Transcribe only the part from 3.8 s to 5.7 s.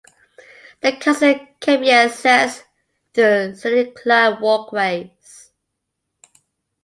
Clyde walkways.